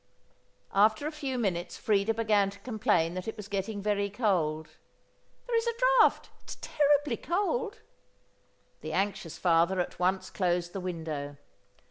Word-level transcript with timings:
After 0.73 1.05
a 1.05 1.11
few 1.11 1.37
minutes 1.37 1.77
Freda 1.77 2.11
began 2.15 2.49
to 2.49 2.57
complain 2.61 3.13
that 3.13 3.27
it 3.27 3.37
was 3.37 3.47
getting 3.47 3.83
very 3.83 4.09
cold. 4.09 4.69
"There 5.45 5.55
is 5.55 5.67
a 5.67 5.75
draught! 5.99 6.29
It's 6.41 6.57
terribly 6.59 7.17
cold!" 7.17 7.81
The 8.79 8.93
anxious 8.93 9.37
father 9.37 9.79
at 9.79 9.99
once 9.99 10.31
closed 10.31 10.73
the 10.73 10.81
window. 10.81 11.37